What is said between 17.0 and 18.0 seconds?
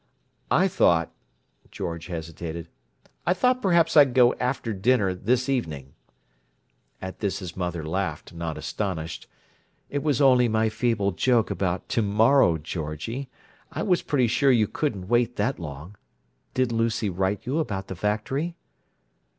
write you about the